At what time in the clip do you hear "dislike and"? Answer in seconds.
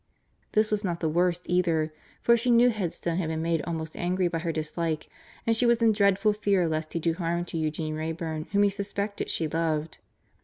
4.51-5.55